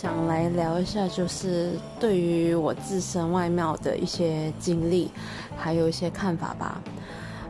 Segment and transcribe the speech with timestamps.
[0.00, 5.10] 想来聊一下，就是对于我自身外貌的一些经历，
[5.56, 6.80] 还有一些看法吧。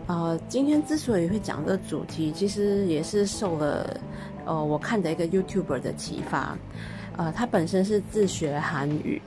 [0.06, 4.01] 呃，今天之所以会讲这个主题，其实也是受了
[4.47, 6.56] 呃我看的一个 YouTuber 的启发。
[7.19, 9.21] 呃，他本身是自学韩语。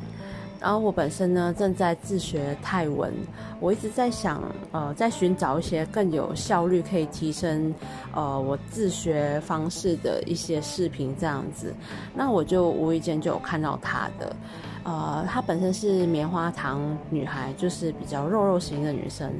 [0.61, 3.11] 然后我本身呢正在自学泰文，
[3.59, 7.73] 我一直在想，呃，在寻找一些更有效率可以提升，
[8.13, 11.73] 呃，我自学方式的一些视频这样子。
[12.13, 14.35] 那我就无意间就有看到她的，
[14.83, 19.33] 呃，她本身是棉花糖女孩，就是比较肉肉型的女生。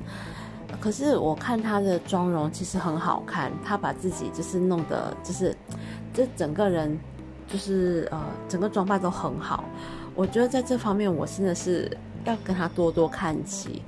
[0.80, 5.56] 可是我看她的妆容其实很好看，她把自己就是弄得就是，
[6.16, 6.98] 这整个人
[7.48, 9.64] 就是呃，整个装扮都很好。
[10.16, 11.90] 我觉得在这方面，我真的是
[12.26, 13.82] 要跟他多多看齐。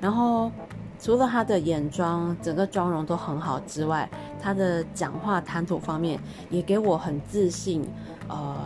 [0.00, 0.50] 然后，
[0.98, 4.08] 除了他的眼妆、整个妆容都很好之外，
[4.40, 6.20] 他的讲话谈吐方面
[6.50, 7.86] 也给我很自信，
[8.28, 8.56] 呃，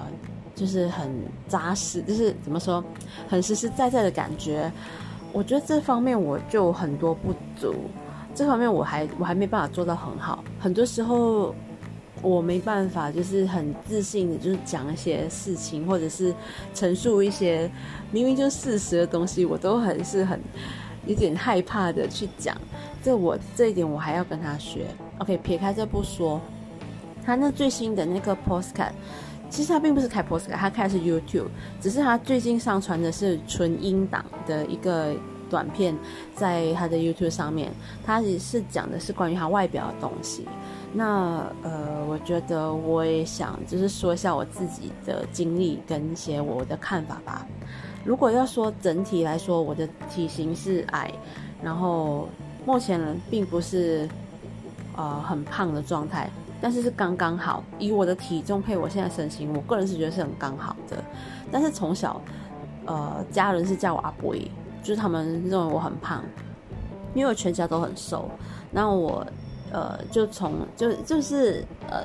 [0.55, 1.11] 就是很
[1.49, 2.83] 扎实，就是怎么说，
[3.29, 4.71] 很实实在在的感觉。
[5.33, 7.75] 我觉得这方面我就很多不足，
[8.35, 10.43] 这方面我还我还没办法做到很好。
[10.59, 11.55] 很多时候。
[12.25, 16.35] 我没办法，就是很自信的，就是讲一些事情，或者是
[16.75, 17.71] 陈述一些
[18.11, 20.41] 明明就是事实的东西，我都很是很
[21.07, 22.57] 有点害怕的去讲。
[23.03, 24.87] 这我这一点我还要跟他学。
[25.19, 26.41] OK，撇开这不说，
[27.23, 28.93] 他那最新的那个 Postcard，
[29.51, 31.49] 其实他并不是开 Postcard，他开的是 YouTube，
[31.83, 35.15] 只是他最近上传的是纯音档的一个
[35.55, 35.97] 短片，
[36.35, 37.71] 在他的 YouTube 上面，
[38.05, 40.49] 他也是讲的是关于他外表的东西。
[40.93, 47.47] 那呃，我觉得我也想就是说一下我自己的经历跟一些我的看法吧。
[48.05, 51.13] 如果要说整体来说，我的体型是矮，
[51.63, 52.29] 然后
[52.67, 54.09] 目前并不是
[54.97, 56.29] 呃很胖的状态，
[56.61, 57.63] 但是是刚刚好。
[57.79, 61.03] 以我的体重配我现在身形，我个人是觉得是很刚好的。
[61.53, 62.21] 但是从小
[62.87, 64.35] 呃家人是叫我阿伯，
[64.85, 66.23] 就是他们认为我很胖，
[67.15, 68.31] 因为我全家都很瘦，
[68.71, 69.27] 那我。
[69.73, 72.05] 呃，就从就就是呃，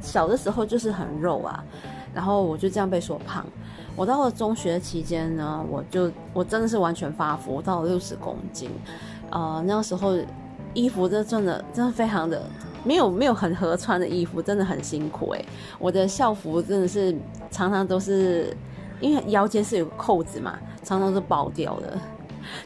[0.00, 1.62] 小的时候就是很肉啊，
[2.14, 3.44] 然后我就这样被说胖。
[3.94, 8.70] 我到了中学期间呢，我就我真的是完全发福，到了六十公斤。
[9.28, 10.16] 呃，那个时候
[10.72, 12.42] 衣服真的真的真的非常的
[12.84, 15.44] 没有没有很合穿的衣服，真的很辛苦诶。
[15.78, 17.14] 我的校服真的是
[17.50, 18.56] 常常都是
[18.98, 21.98] 因为腰间是有扣子嘛，常常是爆掉的，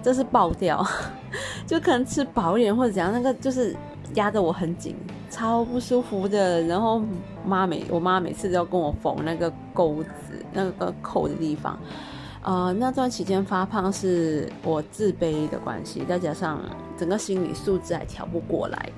[0.02, 0.84] 这是爆掉，
[1.66, 3.74] 就可能吃饱一点或者怎样，那个就是。
[4.14, 4.96] 压得我很紧，
[5.28, 6.62] 超不舒服的。
[6.62, 7.02] 然后
[7.44, 11.78] 妈每我妈每次都要跟我缝那个钩子、那个扣的地方。
[12.42, 16.58] 呃，那段期间发胖是我自卑的关系，再加上
[16.96, 18.90] 整个心理素质还调不过来。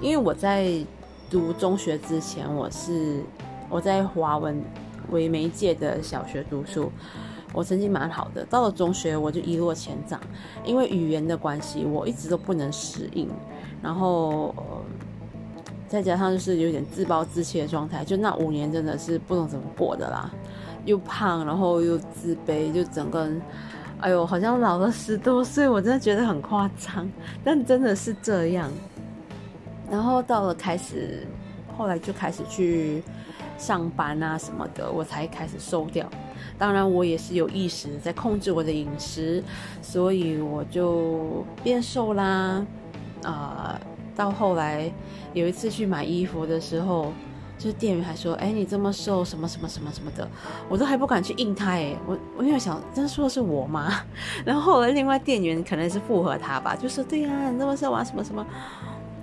[0.00, 0.68] 因为我在
[1.30, 3.22] 读中学之前，我是
[3.70, 4.60] 我在华文
[5.10, 6.90] 为媒介的小学读书，
[7.52, 8.44] 我成绩蛮好的。
[8.46, 10.20] 到了中学，我就一落千丈，
[10.64, 13.28] 因为语言的关系，我一直都不能适应。
[13.82, 14.54] 然后，
[15.88, 20.30] 再加上就是有点自暴自弃的状态，就那五年真的是不懂怎么过的啦，
[20.84, 23.42] 又胖，然后又自卑，就整个人，
[24.00, 27.08] 哎呦，好像老了十多岁，我真的觉得很夸张，
[27.44, 28.70] 但真的是这样。
[29.88, 31.26] 然后到了开始，
[31.76, 33.02] 后来就开始去
[33.56, 36.08] 上班啊什么的，我才开始瘦掉。
[36.58, 39.42] 当然，我也是有意识在控制我的饮食，
[39.82, 42.64] 所以我就变瘦啦。
[43.22, 43.80] 啊，
[44.14, 44.90] 到后来
[45.32, 47.12] 有一次去买衣服的时候，
[47.58, 50.28] 就是店员还说：“哎，你这么瘦，什么什么什么什么的，
[50.68, 53.92] 我都还不敢去应他。”哎，我我因为想，真说的是我吗？
[54.44, 58.46] 然后后来另外店员可能是附和他吧，就说：“对呀，你这么瘦啊，什么什么。”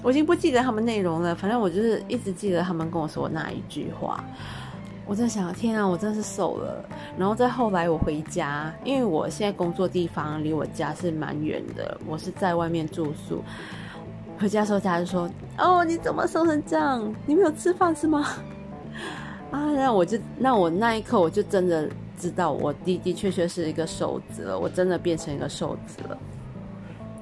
[0.03, 4.22] 我已经不记得他们内容了，反正我就是一直记得他们跟我说那一句话。
[5.06, 6.84] 我在想，天啊，我真是瘦了。
[7.18, 13.44] 然后再后来我回家，因为我现在工作地方离我家是蛮远的，我是在外面住宿。
[14.40, 17.13] 回家的时候，家人说：“哦，你怎么瘦成这样？
[17.25, 18.25] 你没有吃饭是吗？”
[19.51, 21.88] 啊，那我就那我那一刻我就真的
[22.18, 26.18] 知道，我的的确确是一个瘦子了，我真的变成一个瘦子了。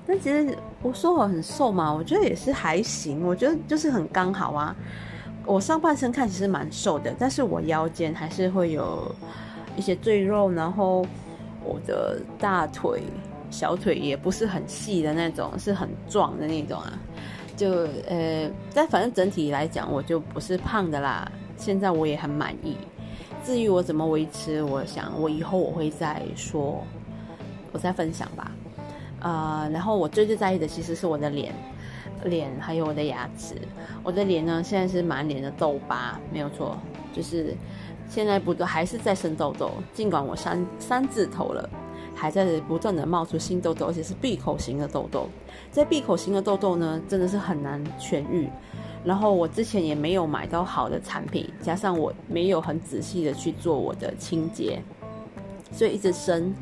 [0.07, 4.75] 但其实我说我很瘦嘛，我觉得也是还行，我觉得就是很刚好啊。
[5.45, 9.13] 我上半身看其实蛮瘦的，但是我腰间还是会有
[9.75, 11.05] 一些赘肉，然后
[11.63, 13.01] 我的大腿。
[13.49, 16.97] 小腿也不是很细的那种，是很壮的那种啊。
[17.57, 21.29] 就呃，但反正整体来讲，我就不是胖的啦。
[21.57, 22.77] 现在我也很满意。
[23.43, 26.81] 至于我怎么维持，我想我以后我会再说，
[27.73, 28.49] 我再分享吧。
[29.21, 31.53] 呃，然后我最最在意的其实是我的脸，
[32.25, 33.55] 脸还有我的牙齿。
[34.03, 36.77] 我的脸呢，现在是满脸的痘疤，没有错，
[37.13, 37.55] 就是
[38.09, 41.69] 现在不都还是在生痘痘，尽管我三三字头了，
[42.15, 45.29] 还在不断的冒出新痘痘，而且是闭口型的痘痘。
[45.71, 48.49] 在闭口型的痘痘呢，真的是很难痊愈。
[49.03, 54.79] 然后我之前也没有买到好的产品，加上我没有很仔细的去做我的清洁，
[55.71, 56.53] 所以一直生，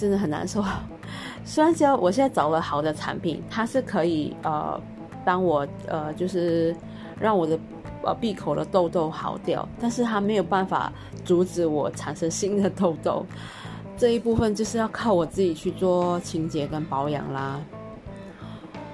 [0.00, 0.64] 真的很难受。
[1.44, 4.80] 虽然说我现在找了好的产品，它是可以呃，
[5.24, 6.74] 帮我呃，就是
[7.18, 7.58] 让我的
[8.02, 10.92] 呃闭口的痘痘好掉，但是它没有办法
[11.24, 13.26] 阻止我产生新的痘痘。
[13.98, 17.60] 这一部分就是要靠我自己去做清洁跟保养啦。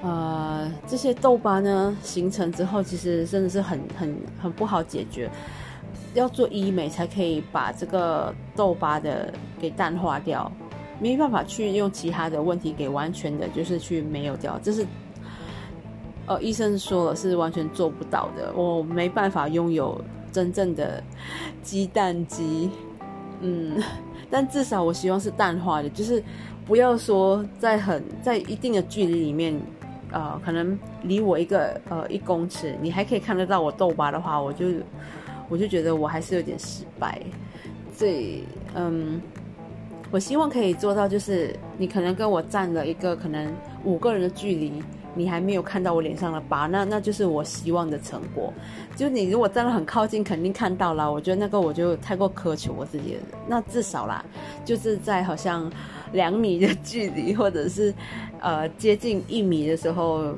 [0.02, 5.30] 呃，这些痘疤呢形成之后，其实真的是很很很不好解决，
[6.14, 10.50] 要做医美才可以把这个痘疤的给淡化掉，
[11.00, 14.86] 没办法去用其他的问题给完全的，就是去没有掉，这是
[16.26, 20.00] 呃医生说了是完全做不到的，我没办法拥有
[20.32, 21.02] 真正的
[21.62, 22.70] 鸡蛋肌，
[23.40, 23.82] 嗯。
[24.28, 26.20] 但至少我希望是淡化的，就是
[26.66, 29.56] 不要说在很在一定的距离里面，
[30.10, 34.66] 呃，可能离我一个呃一公尺，你还可以看得到我痘疤的话，我就
[35.48, 37.22] 我就觉得我还是有点失败。
[37.94, 38.42] 所以
[38.74, 39.22] 嗯，
[40.10, 43.52] 我希望可以做到，就是你可能跟我站了一个可能
[43.84, 44.82] 五个人的距离。
[45.18, 48.52] 你还没有看到我脸上的疤，那那就是我希望的成果。
[48.94, 51.10] 就你如果站得很靠近，肯定看到了。
[51.10, 53.20] 我觉得那个我就太过苛求我自己了。
[53.48, 54.22] 那至少啦，
[54.62, 55.72] 就是在好像
[56.12, 57.94] 两米的距离，或者是
[58.40, 60.34] 呃接近一米的时候，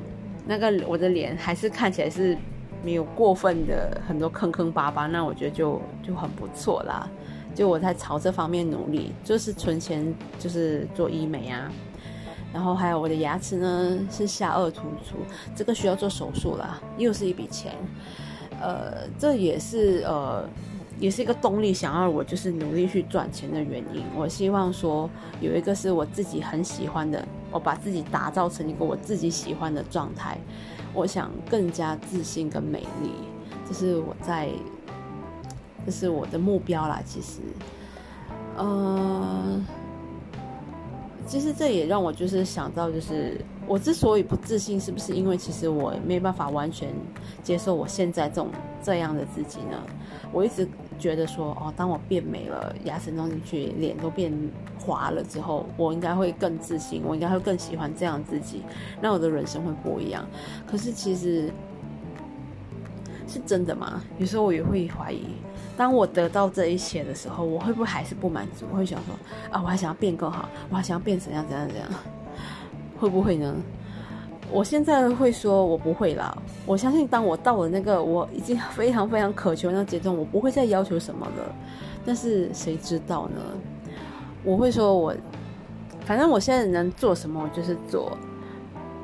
[0.47, 2.39] 那个我的脸还是看起来是
[2.85, 7.11] 没有过分的很多坑坑巴巴，那我觉得就就很不错啦。
[7.59, 11.69] 就我在朝这方面努力，就是存钱，就是做医美啊。
[12.55, 15.17] 然后还有我的牙齿呢是下颚突出，
[15.57, 17.75] 这个需要做手术啦，又是一笔钱，
[18.61, 20.49] 呃，这也是呃，
[21.01, 24.05] 也是一个动力，想要我就是努力去赚钱的原因。
[24.15, 25.11] 我希望说
[25.41, 30.39] 有一个是我自己很喜欢的，我把自己打造成一个我自己喜欢的状态，
[30.95, 33.11] 我想更加自信跟美丽，
[33.69, 34.49] 这是我在，
[35.89, 37.01] 这是我的目标啦。
[37.07, 37.41] 其实，
[38.59, 39.65] 嗯。
[41.27, 46.89] 其实这也让我就是想到，就是我之所以不自信，是不是因为其实我没办法完全
[47.43, 48.49] 接受我现在这种
[48.83, 49.77] 这样的自己呢？
[50.33, 50.67] 我一直
[50.99, 54.33] 觉得说，哦，当我变美了，牙齿弄进去，脸都变
[54.79, 58.63] 滑了之后，我应该会更自信，我应该会更喜欢这样自己，
[59.03, 60.27] 那我的人生会不一样。
[60.67, 61.53] 可是其实
[63.27, 64.03] 是真的吗？
[64.17, 65.27] 有时候我也会怀疑。
[65.79, 68.67] 当我得到这一切的时候，我会不会还是不满足？
[68.73, 69.15] 我会想说
[69.53, 71.89] 啊，我还想要变更好，我还想要变怎样怎样怎样，
[72.99, 73.55] 会不会呢？
[74.51, 76.37] 我现在会说，我不会啦。
[76.67, 81.55] 我相信，当我到了那个我已经非常非常渴求那个阶段，我不会再要求什么了。
[82.05, 83.41] 但是谁知道呢？
[84.43, 85.15] 我会说，我
[86.01, 88.19] 反正我现在能做什么，我就是做。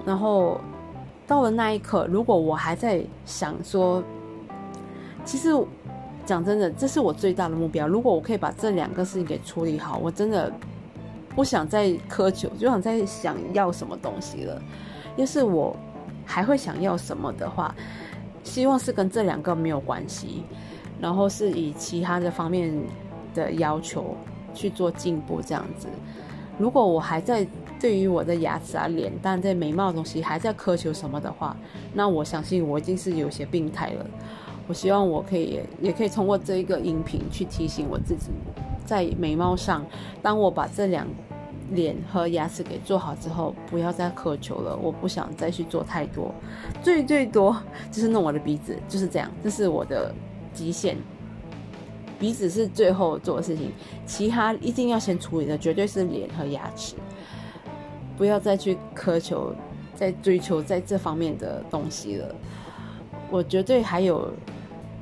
[0.05, 0.61] 然后
[1.25, 4.03] 到了那一刻，如果我还在想说，
[5.25, 5.51] 其实。
[6.27, 7.87] 讲真的，这是我最大的目标。
[7.87, 10.51] 如果我可以把这两个事情给处理好，我真的
[11.35, 14.61] 不想再苛求，就想再想要什么东西了。
[15.17, 15.77] 要是我
[16.25, 17.75] 还会想要什么的话，
[18.43, 20.45] 希望是跟这两个没有关系，
[21.01, 22.75] 然后是以其他的方面
[23.35, 24.17] 的要求
[24.55, 25.89] 去做进步这样子。
[26.59, 27.47] 如果我还在
[27.81, 31.57] 对于我的牙齿啊、脸蛋这美貌的东西还在苛求什么的话，
[31.93, 34.07] 那我相信我已经是有些病态了。
[34.67, 38.31] 我希望我可以，也可以通过这一个音频去提醒我自己，
[38.87, 39.85] 在眉毛上，
[40.23, 41.07] 当我把这两
[41.73, 44.75] 脸和牙齿给做好之后，不要再苛求了。
[44.75, 46.35] 我不想再去做太多，
[46.83, 47.55] 最最多
[47.93, 50.15] 就是弄我的鼻子，就是这样，这是我的
[50.55, 50.97] 极限。
[52.19, 53.71] 鼻子是最后做的事情，
[54.07, 56.95] 其他一定要先处理的，绝对是脸和牙齿。
[58.17, 59.55] 不要再去苛求，
[59.95, 62.35] 再追求在这方面的东西了。
[63.31, 64.33] 我绝对还有。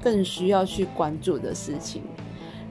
[0.03, 2.03] 更需要去关注的事情，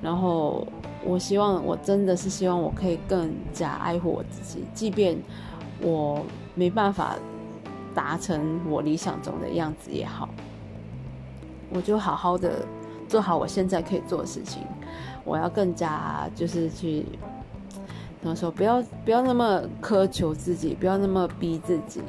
[0.01, 0.67] 然后
[1.05, 5.17] 我希望，我真的是希望我可以更加爱护我自己，即便
[5.81, 6.23] 我
[6.53, 7.15] 没办法
[7.95, 10.27] 达成我理想中的样子也好，
[11.73, 12.65] 我就好好的
[13.07, 14.63] 做好我现在可以做的事情。
[15.23, 17.05] 我要更加就是去
[18.21, 22.01] 怎么说，不要不要那么苛求自己，不要那么逼自己，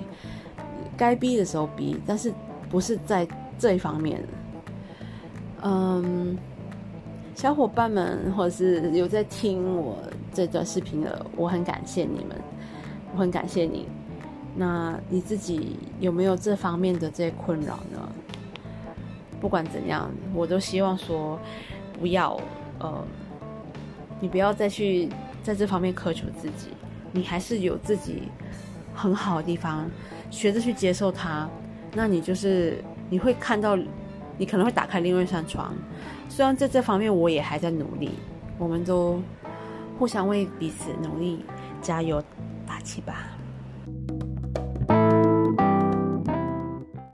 [0.97, 2.33] 该逼的时候逼，但是
[2.69, 4.23] 不是在这一方面。
[5.62, 6.37] 嗯，
[7.35, 9.99] 小伙伴们，或者是有在听我
[10.33, 12.37] 这段视频的，我很感谢你们，
[13.14, 13.88] 我很感谢你。
[14.54, 18.09] 那你自己有没有这方面的这些困扰呢？
[19.40, 21.38] 不管怎样，我都希望说，
[21.99, 22.38] 不要，
[22.78, 23.04] 呃，
[24.21, 25.09] 你不要再去
[25.42, 26.69] 在这方面苛求自己，
[27.12, 28.25] 你还是有自己
[28.95, 29.90] 很好的地方，
[30.31, 31.49] 学着去接受它，
[31.95, 33.76] 那你就是你会看到，
[34.39, 35.75] 你可能会打开另外一扇窗。
[36.29, 38.11] 虽然在这方面我也还在努力，
[38.59, 39.21] 我们都
[39.99, 41.45] 互相为彼此努力
[41.81, 42.23] 加油
[42.67, 43.27] 打气吧。